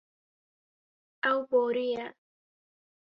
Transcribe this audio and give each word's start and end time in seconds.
Ew 1.29 1.39
boriye. 1.49 2.05